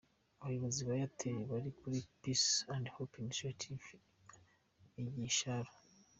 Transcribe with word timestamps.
Abayobozi 0.41 0.79
ba 0.87 0.93
Airtel 0.97 1.37
bari 1.51 1.69
kuri 1.79 1.97
Peace 2.21 2.51
and 2.73 2.85
Hope 2.95 3.13
Initiative 3.23 3.85
i 4.99 5.01
Gasharu. 5.15 5.73